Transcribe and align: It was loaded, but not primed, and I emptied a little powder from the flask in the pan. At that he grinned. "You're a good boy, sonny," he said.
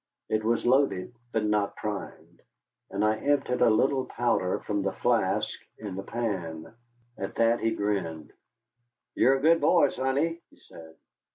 It 0.29 0.43
was 0.43 0.65
loaded, 0.65 1.13
but 1.31 1.43
not 1.45 1.75
primed, 1.75 2.41
and 2.89 3.05
I 3.05 3.17
emptied 3.17 3.61
a 3.61 3.69
little 3.69 4.05
powder 4.05 4.57
from 4.61 4.81
the 4.81 4.93
flask 4.93 5.47
in 5.77 5.95
the 5.95 6.01
pan. 6.01 6.73
At 7.19 7.35
that 7.35 7.59
he 7.59 7.69
grinned. 7.75 8.33
"You're 9.13 9.37
a 9.37 9.41
good 9.41 9.61
boy, 9.61 9.89
sonny," 9.91 10.41
he 10.49 10.57
said. 10.57 10.95